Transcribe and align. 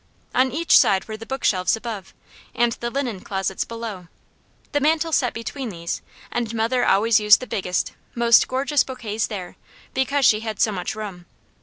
On 0.33 0.51
each 0.51 0.79
side 0.79 1.07
were 1.07 1.15
the 1.15 1.27
book 1.27 1.43
shelves 1.43 1.75
above, 1.75 2.11
and 2.55 2.71
the 2.71 2.89
linen 2.89 3.19
closets 3.19 3.63
below. 3.63 4.07
The 4.71 4.79
mantel 4.79 5.11
set 5.11 5.31
between 5.31 5.69
these, 5.69 6.01
and 6.31 6.51
mother 6.55 6.83
always 6.83 7.19
used 7.19 7.39
the 7.39 7.45
biggest, 7.45 7.91
most 8.15 8.47
gorgeous 8.47 8.83
bouquets 8.83 9.27
there, 9.27 9.57
because 9.93 10.25
she 10.25 10.39
had 10.39 10.59
so 10.59 10.71
much 10.71 10.95
room. 10.95 11.27